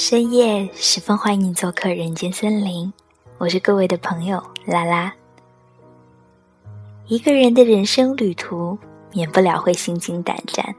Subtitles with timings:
[0.00, 2.90] 深夜十分欢迎做客人间森林，
[3.36, 5.14] 我是各位的朋友拉拉。
[7.06, 8.78] 一个人的人生旅途，
[9.12, 10.74] 免不了会心惊胆战，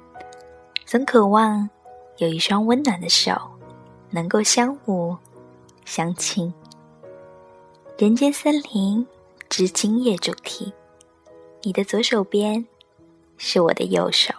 [0.87, 1.69] 总渴望
[2.17, 3.39] 有一双温暖的手，
[4.09, 5.15] 能够相捂
[5.85, 6.51] 相亲。
[7.99, 9.05] 人间森林
[9.49, 10.73] 之今夜主题，
[11.61, 12.65] 你的左手边
[13.37, 14.33] 是我的右手。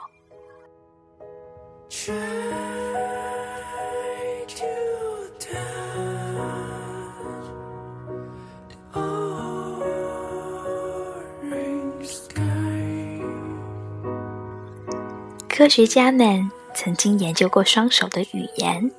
[15.63, 18.91] 科学家们曾经研究过双手的语言。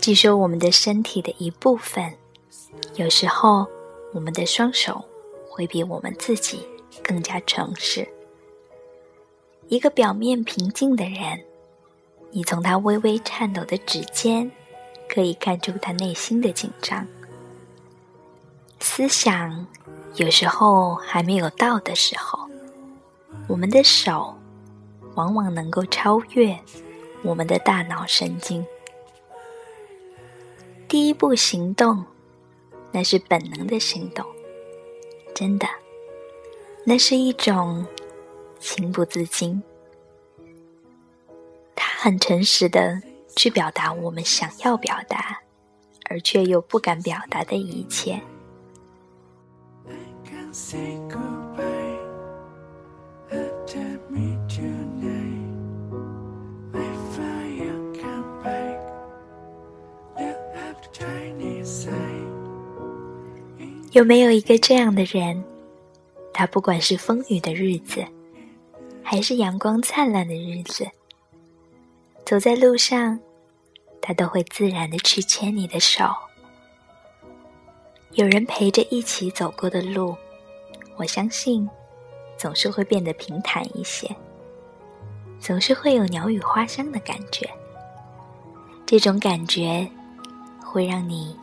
[0.00, 2.14] 据说，我们的身体的一部分，
[2.94, 3.66] 有时候
[4.12, 5.04] 我们的双手
[5.50, 6.60] 会比我们自己
[7.02, 8.06] 更加诚实。
[9.66, 11.44] 一个表面平静的人，
[12.30, 14.48] 你从他微微颤抖的指尖，
[15.08, 17.04] 可以看出他内心的紧张。
[18.78, 19.66] 思想
[20.14, 22.38] 有时候还没有到的时候，
[23.48, 24.38] 我们的手。
[25.14, 26.58] 往往能够超越
[27.22, 28.64] 我们的大脑神经。
[30.88, 32.04] 第一步行动，
[32.92, 34.24] 那是本能的行动，
[35.34, 35.66] 真的，
[36.84, 37.86] 那是一种
[38.60, 39.62] 情不自禁。
[41.74, 43.02] 他很诚实的
[43.34, 45.40] 去表达我们想要表达，
[46.08, 48.20] 而却又不敢表达的一切。
[63.94, 65.44] 有没有一个这样的人？
[66.32, 68.04] 他不管是风雨的日子，
[69.04, 70.84] 还是阳光灿烂的日子，
[72.26, 73.16] 走在路上，
[74.02, 76.12] 他都会自然的去牵你的手。
[78.14, 80.16] 有人陪着一起走过的路，
[80.96, 81.70] 我相信，
[82.36, 84.12] 总是会变得平坦一些，
[85.38, 87.48] 总是会有鸟语花香的感觉。
[88.84, 89.88] 这种感觉，
[90.64, 91.36] 会让你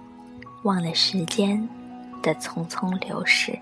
[0.63, 1.65] 忘了时间。
[2.21, 3.57] 的匆匆流逝。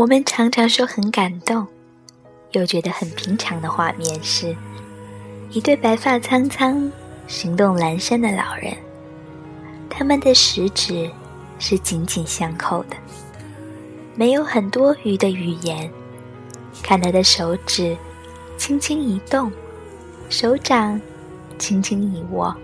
[0.00, 1.66] 我们常常说很感动，
[2.52, 4.56] 又觉得很平常的画面是，
[5.50, 6.90] 一对白发苍苍、
[7.26, 8.74] 行动阑珊的老人，
[9.90, 11.10] 他们的食指
[11.58, 12.96] 是紧紧相扣的，
[14.14, 15.92] 没有很多余的语言，
[16.82, 17.94] 看他的手指
[18.56, 19.52] 轻轻一动，
[20.30, 20.98] 手掌
[21.58, 22.56] 轻轻一握，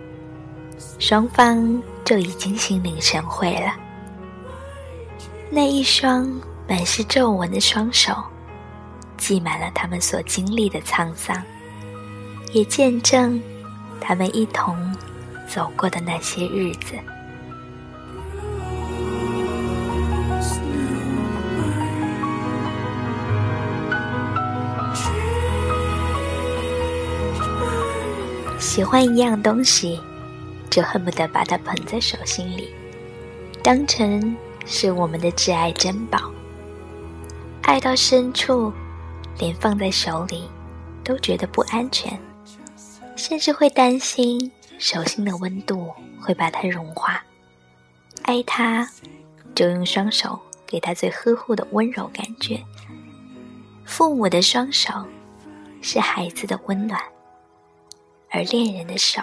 [0.99, 3.77] 双方就已经心领神会了。
[5.51, 6.33] 那一双。
[6.69, 8.13] 满是皱纹的双手，
[9.17, 11.41] 记满了他们所经历的沧桑，
[12.53, 13.41] 也见证
[14.01, 14.77] 他们一同
[15.47, 16.95] 走过的那些日子。
[28.59, 30.01] 喜欢一样东西，
[30.69, 32.69] 就恨不得把它捧在手心里，
[33.63, 36.19] 当成是我们的挚爱珍宝。
[37.67, 38.73] 爱到深处，
[39.41, 40.49] 连放在手里
[41.03, 42.17] 都觉得不安全，
[43.17, 47.23] 甚至会担心手心的温度会把它融化。
[48.23, 48.89] 爱他，
[49.53, 52.63] 就用双手给他最呵护的温柔感觉。
[53.85, 54.93] 父母的双手
[55.83, 57.03] 是孩子的温暖，
[58.31, 59.21] 而恋人的手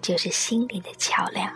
[0.00, 1.52] 就是心里的桥梁。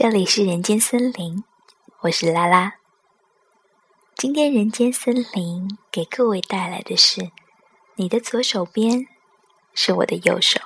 [0.00, 1.42] 这里是人间森林，
[2.02, 2.74] 我是拉拉。
[4.14, 7.32] 今天人间森林给各位带来的是：
[7.96, 9.08] 你的左手边
[9.74, 10.60] 是我的右手，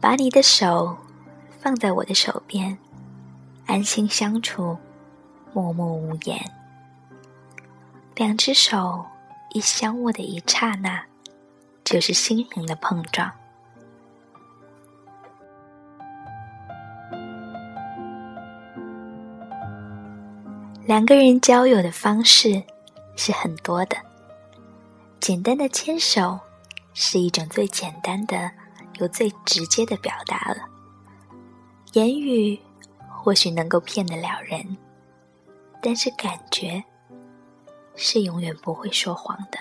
[0.00, 0.98] 把你的手
[1.58, 2.78] 放在我的手边，
[3.66, 4.78] 安心相处，
[5.52, 6.40] 默默无言。
[8.14, 9.04] 两只手
[9.52, 11.06] 一相握的一刹那，
[11.82, 13.32] 就是心灵的碰撞。
[20.90, 22.60] 两个人交友的方式
[23.14, 23.96] 是很多的，
[25.20, 26.36] 简单的牵手
[26.94, 28.50] 是一种最简单的、
[28.98, 30.56] 又最直接的表达了。
[31.92, 32.58] 言语
[33.08, 34.76] 或许能够骗得了人，
[35.80, 36.82] 但是感觉
[37.94, 39.60] 是永远不会说谎的。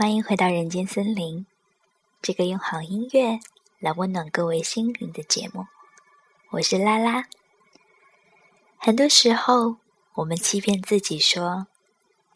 [0.00, 1.44] 欢迎回到人间森林，
[2.22, 3.38] 这个用好音乐
[3.78, 5.66] 来温暖各位心灵的节目。
[6.52, 7.28] 我是拉拉。
[8.78, 9.76] 很多时候，
[10.14, 11.66] 我们欺骗自己说，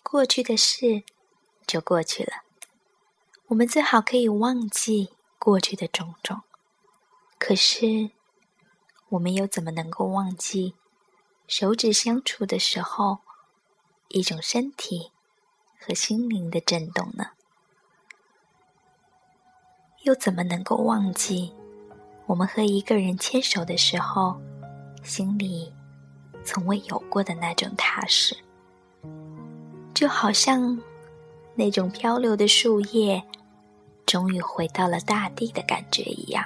[0.03, 1.05] 过去的事
[1.67, 2.43] 就过去了，
[3.47, 6.43] 我们最好可以忘记过去的种种。
[7.39, 8.11] 可是，
[9.09, 10.75] 我们又怎么能够忘记
[11.49, 13.21] 手指相处的时候
[14.09, 15.13] 一种身体
[15.81, 17.31] 和心灵的震动呢？
[20.05, 21.53] 又怎么能够忘记，
[22.27, 24.39] 我们和一个人牵手的时候，
[25.03, 25.73] 心里
[26.45, 28.37] 从未有过的那种踏实？
[29.95, 30.79] 就好像
[31.55, 33.23] 那种漂流的树叶，
[34.05, 36.45] 终于回到了大地的感觉一样。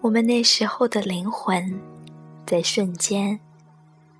[0.00, 1.80] 我们那时候的灵魂，
[2.46, 3.40] 在瞬间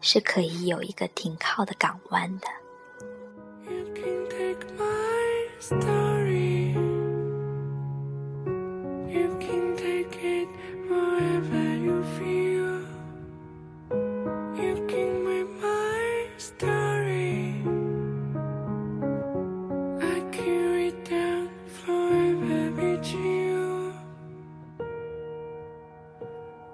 [0.01, 2.49] 是可以有一个停靠的港湾的。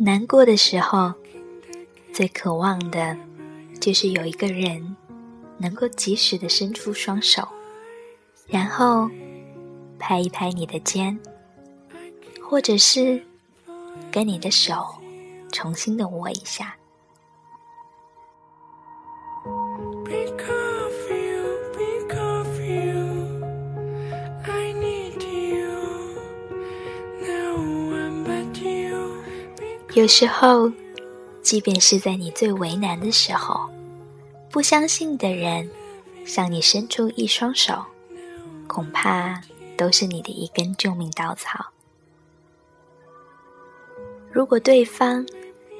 [0.00, 1.12] 难过的时候，
[2.12, 3.16] 最渴望的，
[3.80, 4.96] 就是有一个人
[5.58, 7.48] 能够及时的伸出双手，
[8.46, 9.10] 然后
[9.98, 11.18] 拍一拍你的肩，
[12.40, 13.20] 或者是
[14.12, 14.86] 跟你的手
[15.50, 16.76] 重新的握一下。
[29.98, 30.70] 有时候，
[31.42, 33.68] 即便是在你最为难的时候，
[34.48, 35.68] 不相信的人
[36.24, 37.84] 向你伸出一双手，
[38.68, 39.42] 恐怕
[39.76, 41.66] 都是你的一根救命稻草。
[44.30, 45.26] 如果对方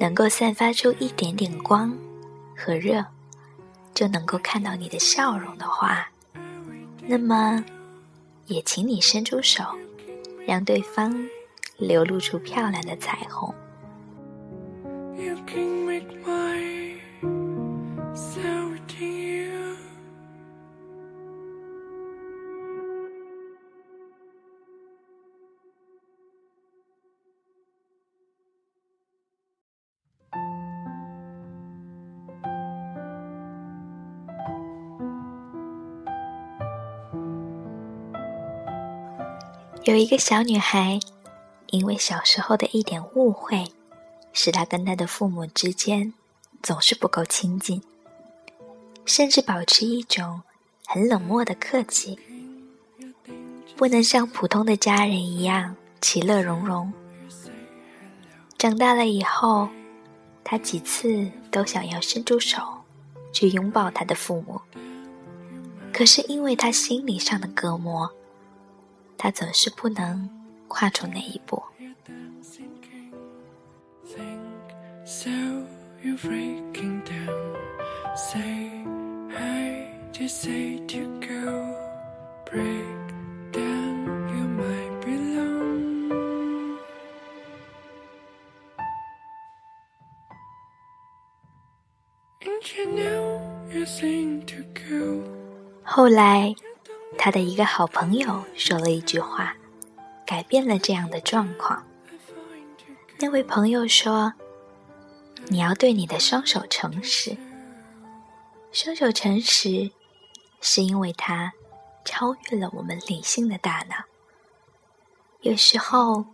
[0.01, 1.97] 能够散发出一点点光
[2.57, 3.05] 和热，
[3.95, 6.11] 就能够看到你的笑容的话，
[7.07, 7.65] 那么
[8.47, 9.63] 也请你伸出手，
[10.45, 11.25] 让对方
[11.77, 13.55] 流露出漂亮的彩虹。
[39.85, 41.01] 有一个小女孩
[41.69, 43.65] 因为小时候的一点误会
[44.41, 46.15] 使他跟他的父母之间
[46.63, 47.83] 总是不够亲近，
[49.05, 50.43] 甚至保持一种
[50.87, 52.17] 很冷漠的客气，
[53.77, 56.93] 不能像普通的家人一样其乐融融。
[58.57, 59.69] 长大了以后，
[60.45, 62.63] 他几次都想要伸出手
[63.33, 64.61] 去拥抱他的父母，
[65.93, 68.09] 可是因为他心理上的隔膜。
[69.17, 70.31] 他总是不能
[70.69, 71.61] 跨出那一步。
[95.83, 96.55] 后来。
[97.17, 99.57] 他的一个好朋友说了一句话，
[100.25, 101.83] 改变了这样的状况。
[103.19, 104.33] 那位朋友说
[105.49, 107.37] ：“你要对你的双手诚实。
[108.73, 109.91] 双手诚实，
[110.61, 111.53] 是因为它
[112.05, 113.97] 超越了我们理性的大脑。
[115.41, 116.25] 有时候，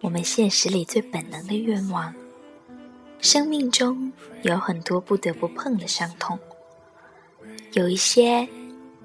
[0.00, 2.14] 我们现实里最本能的愿望，
[3.20, 6.38] 生命中有很多不得不碰的伤痛，
[7.72, 8.48] 有一些。”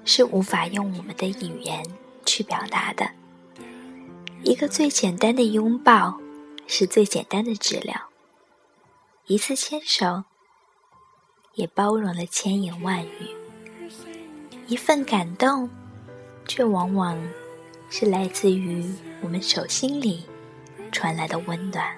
[0.04, 1.80] 是无法用我们的语言
[2.26, 3.08] 去表达的。
[4.42, 6.18] 一个最简单的拥抱，
[6.66, 7.94] 是最简单的治疗。
[9.26, 10.24] 一次牵手，
[11.54, 13.30] 也包容了千言万语。
[14.66, 15.70] 一份感动，
[16.48, 17.16] 却往往
[17.88, 20.24] 是来自于我们手心里
[20.90, 21.96] 传来的温暖。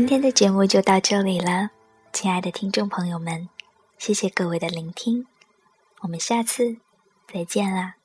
[0.00, 1.68] 今天的节目就到这里了，
[2.10, 3.50] 亲爱的听众朋友们，
[3.98, 5.26] 谢谢各位的聆听，
[6.00, 6.78] 我们下次
[7.30, 7.99] 再见啦。